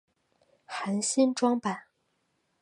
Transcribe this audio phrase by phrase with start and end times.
[0.65, 1.83] 含新装版。